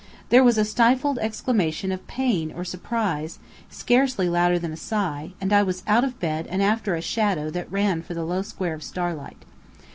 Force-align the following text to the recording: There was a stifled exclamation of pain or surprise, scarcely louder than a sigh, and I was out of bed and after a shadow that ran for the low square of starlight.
There 0.29 0.43
was 0.43 0.57
a 0.57 0.65
stifled 0.65 1.19
exclamation 1.19 1.91
of 1.91 2.07
pain 2.07 2.51
or 2.53 2.65
surprise, 2.65 3.37
scarcely 3.69 4.27
louder 4.27 4.57
than 4.57 4.73
a 4.73 4.75
sigh, 4.75 5.33
and 5.39 5.53
I 5.53 5.61
was 5.61 5.83
out 5.85 6.03
of 6.03 6.19
bed 6.19 6.47
and 6.49 6.63
after 6.63 6.95
a 6.95 7.03
shadow 7.03 7.51
that 7.51 7.71
ran 7.71 8.01
for 8.01 8.15
the 8.15 8.25
low 8.25 8.41
square 8.41 8.73
of 8.73 8.81
starlight. 8.81 9.45